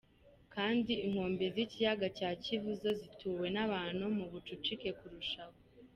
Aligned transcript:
Kandi 0.53 0.91
inkombe 1.05 1.45
z'ikiyaga 1.55 2.07
cya 2.17 2.29
Kivu 2.43 2.71
zo 2.81 2.91
zituwe 2.99 3.47
n'abantu 3.55 4.03
mu 4.17 4.25
bucucike 4.31 4.89
kurushaho. 4.99 5.55